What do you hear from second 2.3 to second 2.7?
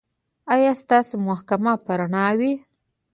وي؟